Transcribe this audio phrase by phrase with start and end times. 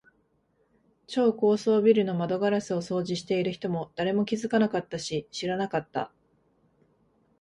[1.05, 6.11] 超高層ビルの窓ガラスを掃除している人も、誰も気づかなかったし、知らなかった。